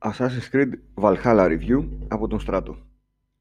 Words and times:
Assassin's 0.00 0.48
Creed 0.52 0.72
Valhalla 0.94 1.46
Review 1.46 1.88
από 2.08 2.26
τον 2.28 2.40
Στράτο. 2.40 2.76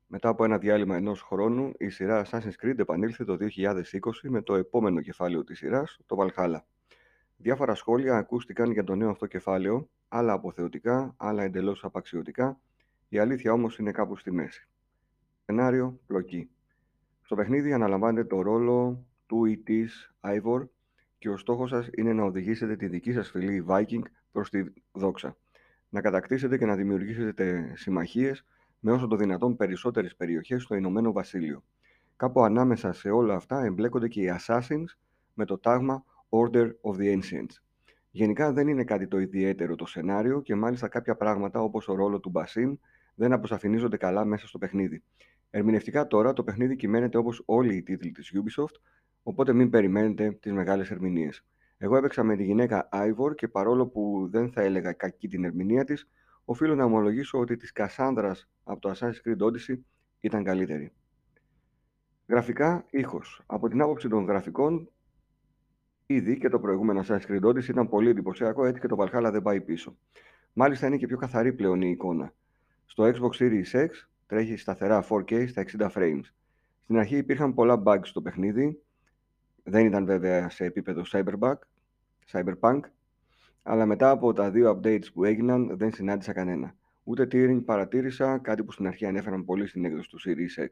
Μετά 0.08 0.30
από 0.30 0.44
ένα 0.44 0.58
διάλειμμα 0.58 0.96
ενός 0.96 1.22
χρόνου, 1.22 1.72
η 1.78 1.90
σειρά 1.90 2.26
Assassin's 2.26 2.66
Creed 2.66 2.78
επανήλθε 2.78 3.24
το 3.26 3.38
2020 3.40 3.84
με 4.22 4.42
το 4.42 4.56
επόμενο 4.56 5.02
κεφάλαιο 5.02 5.44
της 5.44 5.58
σειράς, 5.58 6.00
το 6.06 6.16
Valhalla. 6.20 6.60
Διάφορα 7.38 7.76
σχόλια 7.76 8.18
ακούστηκαν 8.18 8.72
για 8.72 8.84
το 8.84 8.96
νέο 8.96 9.10
αυτό 9.10 9.26
κεφάλαιο, 9.26 9.90
άλλα 10.08 10.34
αποθεωτικά, 10.34 11.14
άλλα 11.18 11.44
εντελώς 11.44 11.84
απαξιωτικά, 11.84 12.60
η 13.10 13.18
αλήθεια 13.18 13.52
όμως 13.52 13.78
είναι 13.78 13.92
κάπου 13.92 14.16
στη 14.16 14.32
μέση. 14.32 14.68
Σενάριο, 15.46 16.00
πλοκή. 16.08 16.50
Στο 17.22 17.36
παιχνίδι 17.36 17.74
αναλαμβάνετε 17.74 18.28
το 18.28 18.42
ρόλο 18.42 19.06
του 19.26 19.46
ή 19.46 19.58
της 19.58 20.14
Ivor 20.22 20.68
και 21.18 21.30
ο 21.30 21.38
στόχος 21.38 21.70
σας 21.70 21.90
είναι 21.96 22.14
να 22.14 22.24
οδηγήσετε 22.24 22.76
τη 22.76 22.88
δική 22.88 23.12
σας 23.12 23.30
φυλή 23.30 23.66
Viking 23.68 24.02
προς 24.32 24.50
τη 24.50 24.64
δόξα 24.92 25.38
να 25.90 26.02
κατακτήσετε 26.02 26.58
και 26.58 26.66
να 26.66 26.76
δημιουργήσετε 26.76 27.72
συμμαχίες 27.76 28.46
με 28.80 28.92
όσο 28.92 29.08
το 29.08 29.16
δυνατόν 29.16 29.56
περισσότερες 29.56 30.16
περιοχές 30.16 30.64
στο 30.64 30.76
Ηνωμένο 30.76 31.12
Βασίλειο. 31.12 31.64
Κάπου 32.16 32.44
ανάμεσα 32.44 32.94
σε 32.94 33.10
όλα 33.10 33.36
αυτά 33.36 33.64
εμπλέκονται 33.64 34.08
και 34.08 34.22
οι 34.22 34.32
Assassins 34.40 34.86
με 35.34 35.46
το 35.46 35.58
τάγμα 35.58 36.06
Order 36.30 36.66
of 36.66 36.96
the 37.00 37.20
Ancients. 37.20 37.62
Γενικά 38.12 38.54
δεν 38.54 38.68
είναι 38.68 38.84
κάτι 38.84 39.08
το 39.08 39.20
ιδιαίτερο 39.20 39.76
το 39.76 39.86
σενάριο 39.86 40.42
και 40.42 40.56
μάλιστα 40.56 40.88
κάποια 40.88 41.16
πράγματα 41.16 41.62
όπως 41.62 41.88
ο 41.88 41.96
ρόλος 41.96 42.20
του 42.20 42.30
Μπασίν 42.30 42.80
δεν 43.16 43.34
αποσαφηνίζονται 43.34 43.98
καλά 43.98 44.26
μέσα 44.26 44.48
στο 44.48 44.58
παιχνίδι. 44.58 45.04
Ερμηνευτικά 45.50 46.08
τώρα 46.08 46.34
το 46.34 46.44
παιχνίδι 46.44 46.76
κυμαίνεται 46.76 47.18
όπως 47.18 47.44
όλοι 47.46 47.76
οι 47.76 47.84
τίτλοι 47.84 48.12
της 48.12 48.34
Ubisoft, 48.36 48.76
οπότε 49.24 49.54
μην 49.54 49.70
περιμένετε 49.70 50.32
τις 50.32 50.52
μεγάλες 50.52 50.92
ερμηνείες. 50.92 51.46
Εγώ 51.78 51.98
έπαιξα 51.98 52.24
με 52.24 52.36
τη 52.36 52.44
γυναίκα 52.44 52.88
Άιβορ 52.92 53.36
και 53.36 53.48
παρόλο 53.48 53.88
που 53.88 54.28
δεν 54.32 54.52
θα 54.52 54.62
έλεγα 54.62 54.94
κακή 54.94 55.28
την 55.28 55.44
ερμηνεία 55.44 55.84
της, 55.84 56.10
οφείλω 56.46 56.76
να 56.76 56.84
ομολογήσω 56.84 57.40
ότι 57.40 57.58
της 57.58 57.72
Κασάνδρας 57.72 58.50
από 58.64 58.80
το 58.80 58.92
Assassin's 58.92 59.28
Creed 59.28 59.48
Odyssey 59.48 59.80
ήταν 60.20 60.44
καλύτερη. 60.44 60.92
Γραφικά, 62.28 62.86
ήχος. 62.90 63.44
Από 63.46 63.68
την 63.68 63.82
άποψη 63.82 64.08
των 64.08 64.26
γραφικών, 64.26 64.90
ήδη 66.06 66.38
και 66.38 66.50
το 66.50 66.60
προηγούμενο 66.60 67.04
Assassin's 67.08 67.26
Creed 67.28 67.44
Odyssey 67.44 67.68
ήταν 67.68 67.90
πολύ 67.90 68.10
εντυπωσιακό, 68.10 68.66
έτσι 68.66 68.82
και 68.82 68.88
το 68.88 68.96
Valhalla 69.00 69.30
δεν 69.32 69.42
πάει 69.42 69.62
πίσω. 69.62 69.98
Μάλιστα 70.54 70.88
είναι 70.88 70.98
και 70.98 71.08
πιο 71.08 71.18
καθαρή 71.18 71.54
πλέον 71.54 71.82
η 71.82 71.90
εικόνα. 71.90 72.34
Στο 72.86 73.04
Xbox 73.04 73.42
Series 73.42 73.72
X 73.72 73.88
τρέχει 74.26 74.58
σταθερά 74.58 75.06
4K 75.10 75.48
στα 75.48 75.66
60 75.78 75.90
frames. 75.92 76.24
Στην 76.84 76.98
αρχή 76.98 77.18
υπήρχαν 77.18 77.54
πολλά 77.54 77.84
bugs 77.86 78.04
στο 78.04 78.22
παιχνίδι, 78.22 78.82
δεν 79.70 79.86
ήταν 79.86 80.06
βέβαια 80.06 80.50
σε 80.50 80.66
επίπεδο 80.66 81.02
cyberpunk, 81.12 81.58
cyberpunk, 82.32 82.80
αλλά 83.64 83.86
μετά 83.86 84.10
από 84.10 84.34
τα 84.34 84.52
δύο 84.52 84.72
updates 84.72 85.14
που 85.14 85.24
έγιναν 85.24 85.78
δεν 85.78 85.94
συνάντησα 85.94 86.34
κανένα. 86.34 86.76
Ούτε 87.04 87.28
tearing 87.32 87.62
παρατήρησα, 87.66 88.38
κάτι 88.38 88.64
που 88.64 88.72
στην 88.72 88.88
αρχή 88.88 89.06
ανέφεραν 89.06 89.46
πολύ 89.46 89.68
στην 89.68 89.86
έκδοση 89.86 90.10
του 90.10 90.20
Series 90.26 90.64
X. 90.64 90.68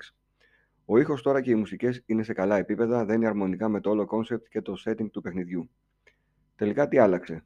Ο 0.85 0.97
ήχος 0.97 1.21
τώρα 1.21 1.41
και 1.41 1.51
οι 1.51 1.55
μουσικές 1.55 2.03
είναι 2.05 2.23
σε 2.23 2.33
καλά 2.33 2.57
επίπεδα, 2.57 3.05
δεν 3.05 3.15
είναι 3.15 3.27
αρμονικά 3.27 3.69
με 3.69 3.79
το 3.81 3.89
όλο 3.89 4.07
concept 4.11 4.47
και 4.49 4.61
το 4.61 4.73
setting 4.85 5.09
του 5.11 5.21
παιχνιδιού. 5.21 5.69
Τελικά 6.55 6.87
τι 6.87 6.97
άλλαξε; 6.97 7.45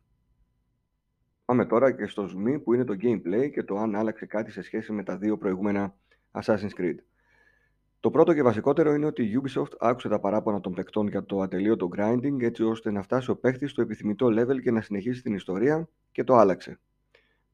Πάμε 1.46 1.66
τώρα 1.66 1.92
και 1.92 2.06
στο 2.06 2.24
zoom 2.24 2.64
που 2.64 2.74
είναι 2.74 2.84
το 2.84 2.96
gameplay 3.02 3.50
και 3.52 3.64
το 3.64 3.78
αν 3.78 3.96
άλλαξε 3.96 4.26
κάτι 4.26 4.52
σε 4.52 4.62
σχέση 4.62 4.92
με 4.92 5.04
τα 5.04 5.18
δύο 5.18 5.38
προηγούμενα 5.38 5.96
Assassin's 6.32 6.74
Creed. 6.78 6.96
Το 8.02 8.10
πρώτο 8.10 8.34
και 8.34 8.42
βασικότερο 8.42 8.94
είναι 8.94 9.06
ότι 9.06 9.24
η 9.24 9.42
Ubisoft 9.44 9.72
άκουσε 9.80 10.10
τα 10.10 10.20
παράπονα 10.20 10.60
των 10.60 10.74
παικτών 10.74 11.08
για 11.08 11.26
το 11.26 11.42
ατελείωτο 11.42 11.90
grinding 11.98 12.42
έτσι 12.42 12.64
ώστε 12.64 12.92
να 12.92 13.02
φτάσει 13.02 13.32
ο 13.32 13.36
παίχτης 13.36 13.72
στο 13.72 13.82
επιθυμητό 13.82 14.28
level 14.28 14.62
και 14.62 14.72
να 14.72 14.82
συνεχίσει 14.82 15.22
την 15.22 15.34
ιστορία 15.34 15.90
και 16.12 16.24
το 16.24 16.36
άλλαξε. 16.36 16.80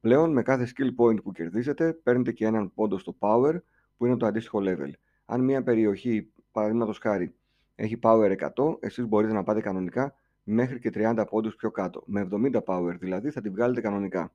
Πλέον 0.00 0.32
με 0.32 0.42
κάθε 0.42 0.68
skill 0.76 1.04
point 1.04 1.22
που 1.22 1.32
κερδίζετε 1.32 1.92
παίρνετε 1.92 2.32
και 2.32 2.46
έναν 2.46 2.72
πόντο 2.74 2.98
στο 2.98 3.16
power 3.18 3.54
που 3.96 4.06
είναι 4.06 4.16
το 4.16 4.26
αντίστοιχο 4.26 4.60
level. 4.62 4.90
Αν 5.24 5.40
μια 5.40 5.62
περιοχή, 5.62 6.32
παραδείγματος 6.52 6.98
χάρη, 6.98 7.34
έχει 7.74 7.98
power 8.02 8.36
100, 8.54 8.76
εσείς 8.80 9.06
μπορείτε 9.06 9.32
να 9.32 9.42
πάτε 9.42 9.60
κανονικά 9.60 10.14
μέχρι 10.42 10.78
και 10.78 10.90
30 10.94 11.24
πόντους 11.30 11.56
πιο 11.56 11.70
κάτω. 11.70 12.02
Με 12.06 12.28
70 12.32 12.60
power 12.66 12.94
δηλαδή 12.98 13.30
θα 13.30 13.40
την 13.40 13.52
βγάλετε 13.52 13.80
κανονικά. 13.80 14.32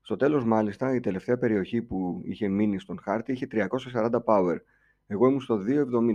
Στο 0.00 0.16
τέλος, 0.16 0.44
μάλιστα, 0.44 0.94
η 0.94 1.00
τελευταία 1.00 1.38
περιοχή 1.38 1.82
που 1.82 2.20
είχε 2.24 2.48
μείνει 2.48 2.78
στον 2.78 2.98
χάρτη 3.02 3.32
είχε 3.32 3.46
340 3.50 4.10
power 4.24 4.56
εγώ 5.06 5.26
ήμουν 5.26 5.40
στο 5.40 5.58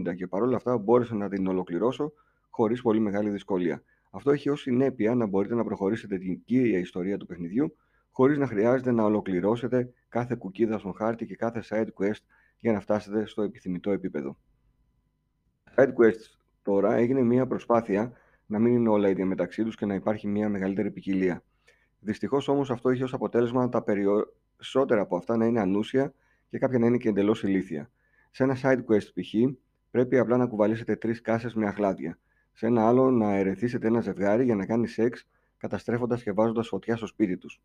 2,70 0.06 0.16
και 0.16 0.28
παρόλα 0.28 0.56
αυτά 0.56 0.78
μπόρεσα 0.78 1.16
να 1.16 1.30
την 1.30 1.48
ολοκληρώσω 1.48 2.14
χωρίς 2.50 2.82
πολύ 2.82 3.00
μεγάλη 3.00 3.30
δυσκολία. 3.30 3.84
Αυτό 4.12 4.32
έχει 4.32 4.50
ως 4.50 4.62
συνέπεια 4.62 5.16
να 5.16 5.26
μπορείτε 5.26 5.56
να 5.56 5.64
προχωρήσετε 5.64 6.18
την 6.18 6.44
κύρια 6.44 6.80
ιστορία 6.80 7.18
του 7.18 7.26
παιχνιδιού 7.26 7.76
χωρίς 8.12 8.38
να 8.38 8.48
χρειάζεται 8.48 8.92
να 8.92 9.04
ολοκληρώσετε 9.04 9.94
κάθε 10.10 10.36
κουκίδα 10.36 10.78
στον 10.78 10.94
χάρτη 10.94 11.26
και 11.26 11.36
κάθε 11.36 11.64
side 11.70 11.88
quest 12.00 12.22
για 12.60 12.72
να 12.72 12.80
φτάσετε 12.80 13.26
στο 13.26 13.42
επιθυμητό 13.42 13.92
επίπεδο. 13.92 14.38
Side 15.76 15.94
quest 15.94 16.40
τώρα 16.62 16.96
έγινε 16.96 17.22
μια 17.22 17.48
προσπάθεια 17.48 18.12
να 18.46 18.60
μην 18.60 18.74
είναι 18.74 18.90
όλα 18.90 19.10
ίδια 19.10 19.26
μεταξύ 19.26 19.64
τους 19.64 19.76
και 19.76 19.86
να 19.86 19.94
υπάρχει 19.94 20.28
μια 20.28 20.50
μεγαλύτερη 20.50 20.92
ποικιλία. 20.92 21.44
Δυστυχώς 22.00 22.48
όμως 22.48 22.72
αυτό 22.72 22.90
είχε 22.90 23.04
ως 23.04 23.14
αποτέλεσμα 23.14 23.70
τα 23.70 23.84
περισσότερα 23.84 25.02
από 25.02 25.18
αυτά 25.18 25.38
να 25.38 25.46
είναι 25.46 25.60
ανούσια 25.60 26.14
και 26.50 26.58
κάποια 26.58 26.80
να 26.80 26.86
είναι 26.86 26.98
και 26.98 27.10
εντελώς 27.10 27.44
ηλίθια. 27.44 27.92
Σε 28.32 28.44
ένα 28.44 28.58
side 28.62 28.84
quest 28.86 29.14
π.χ. 29.14 29.34
πρέπει 29.92 30.18
απλά 30.18 30.38
να 30.38 30.48
κουβαλήσετε 30.48 30.96
τρεις 30.96 31.22
κάσες 31.22 31.54
με 31.54 31.68
αχλάδια. 31.68 32.20
Σε 32.54 32.66
ένα 32.66 32.88
άλλο 32.88 33.12
να 33.12 33.36
ερεθίσετε 33.36 33.88
ένα 33.88 34.02
ζευγάρι 34.02 34.44
για 34.44 34.56
να 34.56 34.66
κάνει 34.66 34.88
σεξ 34.88 35.28
καταστρέφοντας 35.58 36.24
και 36.24 36.32
βάζοντας 36.32 36.68
φωτιά 36.68 36.96
στο 36.96 37.06
σπίτι 37.06 37.38
τους. 37.38 37.62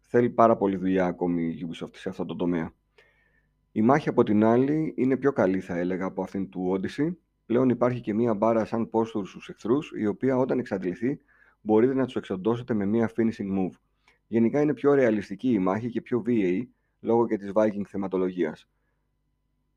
Θέλει 0.00 0.30
πάρα 0.30 0.56
πολύ 0.56 0.76
δουλειά 0.76 1.06
ακόμη 1.06 1.42
η 1.42 1.68
Ubisoft 1.68 1.94
σε 1.94 2.08
αυτό 2.08 2.24
το 2.24 2.36
τομέα. 2.36 2.72
Η 3.72 3.82
μάχη 3.82 4.08
από 4.08 4.22
την 4.22 4.44
άλλη 4.44 4.94
είναι 4.96 5.16
πιο 5.16 5.32
καλή 5.32 5.60
θα 5.60 5.78
έλεγα 5.78 6.04
από 6.04 6.22
αυτήν 6.22 6.48
του 6.48 6.80
Odyssey. 6.80 7.14
Πλέον 7.46 7.68
υπάρχει 7.68 8.00
και 8.00 8.14
μία 8.14 8.34
μπάρα 8.34 8.64
σαν 8.64 8.90
πόστουρ 8.90 9.26
στους 9.26 9.48
εχθρούς, 9.48 9.92
η 9.96 10.06
οποία 10.06 10.36
όταν 10.36 10.58
εξαντληθεί 10.58 11.20
μπορείτε 11.60 11.94
να 11.94 12.04
τους 12.04 12.16
εξοντώσετε 12.16 12.74
με 12.74 12.84
μία 12.84 13.10
finishing 13.16 13.58
move. 13.58 13.74
Γενικά 14.26 14.60
είναι 14.60 14.74
πιο 14.74 14.94
ρεαλιστική 14.94 15.52
η 15.52 15.58
μάχη 15.58 15.90
και 15.90 16.00
πιο 16.00 16.20
βίαιη 16.20 16.70
λόγω 17.00 17.26
και 17.26 17.36
της 17.36 17.50
Viking 17.54 17.82
θεματολογίας. 17.86 18.68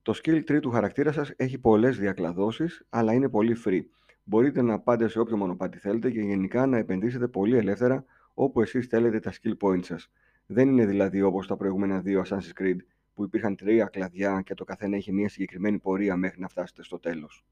Το 0.04 0.14
skill 0.24 0.44
tree 0.50 0.60
του 0.62 0.72
χαρακτήρα 0.72 1.12
σας 1.12 1.34
έχει 1.36 1.58
πολλές 1.58 1.98
διακλαδώσεις, 1.98 2.86
αλλά 2.90 3.14
είναι 3.14 3.30
πολύ 3.30 3.58
free. 3.66 3.82
Μπορείτε 4.24 4.62
να 4.62 4.80
πάτε 4.80 5.08
σε 5.08 5.20
όποιο 5.20 5.38
μονοπάτι 5.38 5.78
θέλετε 5.78 6.12
και 6.12 6.22
γενικά 6.22 6.66
να 6.66 6.78
επενδύσετε 6.78 7.28
πολύ 7.28 7.58
ελεύθερα 7.58 8.06
όπου 8.34 8.62
εσείς 8.62 8.88
θέλετε 8.88 9.20
τα 9.20 9.32
skill 9.32 9.58
points 9.60 9.86
σας. 9.86 10.12
Δεν 10.46 10.68
είναι 10.68 10.86
δηλαδή 10.86 11.22
όπως 11.22 11.48
τα 11.48 11.58
προηγούμενα 11.58 12.00
δύο 12.00 12.24
Assassin's 12.26 12.62
Creed 12.62 12.78
που 13.14 13.24
υπήρχαν 13.24 13.56
τρία 13.56 13.86
κλαδιά 13.86 14.42
και 14.46 14.54
το 14.54 14.64
καθένα 14.64 14.98
είχε 14.98 15.12
μια 15.12 15.30
συγκεκριμένη 15.30 15.80
πορεία 15.80 16.16
μέχρι 16.16 16.40
να 16.40 16.48
φτάσετε 16.48 16.84
στο 16.84 17.00
τέλος. 17.00 17.46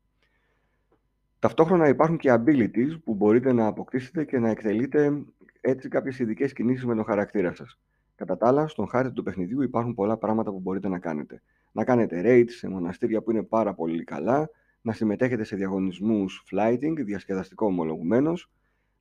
Ταυτόχρονα 1.39 1.87
υπάρχουν 1.87 2.17
και 2.17 2.33
abilities 2.33 2.99
που 3.03 3.13
μπορείτε 3.13 3.53
να 3.53 3.65
αποκτήσετε 3.65 4.25
και 4.25 4.39
να 4.39 4.49
εκτελείτε 4.49 5.23
έτσι 5.61 5.89
κάποιες 5.89 6.19
ειδικές 6.19 6.53
κινήσεις 6.53 6.85
με 6.85 6.95
τον 6.95 7.05
χαρακτήρα 7.05 7.53
σας. 7.53 7.79
Κατά 8.21 8.37
τα 8.37 8.47
άλλα, 8.47 8.67
στον 8.67 8.87
χάρτη 8.87 9.11
του 9.11 9.23
παιχνιδιού 9.23 9.61
υπάρχουν 9.61 9.93
πολλά 9.93 10.17
πράγματα 10.17 10.51
που 10.51 10.59
μπορείτε 10.59 10.87
να 10.87 10.99
κάνετε 10.99 11.41
να 11.71 11.83
κάνετε 11.83 12.21
raids 12.25 12.49
σε 12.49 12.69
μοναστήρια 12.69 13.21
που 13.21 13.31
είναι 13.31 13.43
πάρα 13.43 13.73
πολύ 13.73 14.03
καλά, 14.03 14.49
να 14.81 14.93
συμμετέχετε 14.93 15.43
σε 15.43 15.55
διαγωνισμούς 15.55 16.43
flighting, 16.51 16.93
διασκεδαστικό 16.95 17.65
ομολογουμένως, 17.65 18.51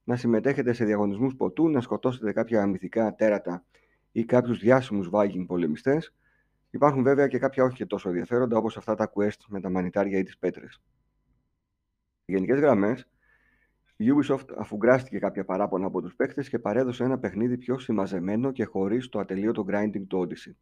να 0.05 0.17
συμμετέχετε 0.17 0.73
σε 0.73 0.85
διαγωνισμούς 0.85 1.37
ποτού, 1.37 1.69
να 1.69 1.81
σκοτώσετε 1.81 2.33
κάποια 2.33 2.67
μυθικά 2.67 3.15
τέρατα 3.15 3.65
ή 4.13 4.25
κάποιους 4.25 4.59
διάσημους 4.59 5.09
Viking 5.13 5.45
πολεμιστές. 5.47 6.15
Υπάρχουν 6.71 7.03
βέβαια 7.03 7.27
και 7.27 7.39
κάποια 7.39 7.65
όχι 7.65 7.75
και 7.75 7.87
τόσο 7.87 8.09
ενδιαφέροντα 8.09 8.57
όπως 8.57 8.77
αυτά 8.77 8.95
τα 8.95 9.13
quest 9.15 9.41
με 9.49 9.61
τα 9.61 9.71
μανιτάρια 9.71 10.19
ή 10.19 10.23
τις 10.23 10.39
πέτρες. 10.39 10.81
Σε 12.25 12.33
γενικές 12.33 12.59
γραμμές, 12.59 13.09
η 14.03 14.13
Ubisoft 14.15 14.45
αφουγκράστηκε 14.57 15.19
κάποια 15.19 15.45
παράπονα 15.45 15.87
από 15.87 16.01
τους 16.01 16.15
παίκτες 16.15 16.49
και 16.49 16.59
παρέδωσε 16.59 17.05
ένα 17.05 17.19
παιχνίδι 17.19 17.59
πιο 17.59 17.79
συμμαζεμένο 17.79 18.53
και 18.53 18.65
χωρίς 18.65 19.09
το 19.09 19.19
ατελείωτο 19.19 19.65
grinding 19.69 20.05
του 20.09 20.27
Odyssey. 20.27 20.55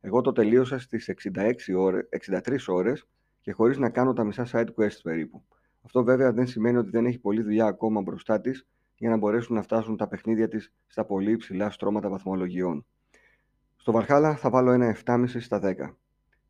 Εγώ 0.00 0.20
το 0.20 0.32
τελείωσα 0.32 0.78
στις 0.78 1.08
66 1.08 1.52
ώρες, 1.76 2.08
63 2.10 2.56
ώρες 2.66 3.08
και 3.40 3.52
χωρίς 3.52 3.78
να 3.78 3.90
κάνω 3.90 4.12
τα 4.12 4.24
μισά 4.24 4.46
side 4.52 4.68
quests 4.76 5.00
περίπου. 5.02 5.44
Αυτό 5.82 6.04
βέβαια 6.04 6.32
δεν 6.32 6.46
σημαίνει 6.46 6.76
ότι 6.76 6.90
δεν 6.90 7.06
έχει 7.06 7.18
πολλή 7.18 7.42
δουλειά 7.42 7.66
ακόμα 7.66 8.00
μπροστά 8.00 8.40
της 8.40 8.66
για 8.96 9.10
να 9.10 9.16
μπορέσουν 9.16 9.54
να 9.54 9.62
φτάσουν 9.62 9.96
τα 9.96 10.08
παιχνίδια 10.08 10.48
της 10.48 10.72
στα 10.86 11.04
πολύ 11.04 11.32
υψηλά 11.32 11.70
στρώματα 11.70 12.08
βαθμολογιών. 12.08 12.86
Στο 13.76 13.92
Valhalla 13.96 14.34
θα 14.36 14.50
βάλω 14.50 14.70
ένα 14.70 14.96
7,5 15.04 15.24
στα 15.26 15.60
10. 15.62 15.74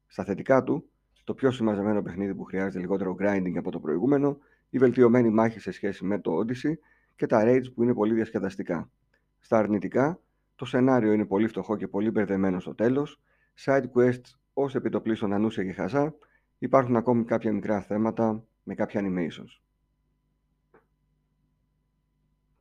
Στα 0.07 0.25
θετικά 0.25 0.63
του, 0.63 0.89
το 1.25 1.35
πιο 1.35 1.51
συμμαζεμένο 1.51 2.03
παιχνίδι 2.03 2.35
που 2.35 2.45
χρειάζεται 2.45 2.79
λιγότερο 2.79 3.17
grinding 3.21 3.55
από 3.57 3.71
το 3.71 3.81
προηγούμενο, 3.81 4.39
η 4.71 4.79
βελτιωμένη 4.79 5.31
μάχη 5.31 5.61
σε 5.61 5.71
σχέση 5.71 6.05
με 6.05 6.21
το 6.21 6.39
Odyssey 6.39 6.73
και 7.17 7.27
τα 7.27 7.43
raids 7.47 7.75
που 7.75 7.83
είναι 7.83 7.95
πολύ 7.95 8.15
διασκεδαστικά. 8.15 8.91
Στα 9.39 9.59
αρνητικά, 9.59 10.21
το 10.55 10.65
σενάριο 10.65 11.13
είναι 11.13 11.25
πολύ 11.27 11.49
φτωχό 11.49 11.77
και 11.77 11.89
πολύ 11.89 12.11
μπερδεμένο 12.11 12.61
στο 12.61 12.75
τέλος, 12.75 13.21
side 13.65 13.85
quests 13.95 14.39
ως 14.53 14.75
επιτοπλίστων 14.75 15.33
ανούσια 15.33 15.65
και 15.65 15.73
χαζά, 15.73 16.15
υπάρχουν 16.59 16.97
ακόμη 16.97 17.25
κάποια 17.25 17.53
μικρά 17.53 17.81
θέματα 17.81 18.45
με 18.63 18.75
κάποια 18.75 19.01
animations. 19.05 19.68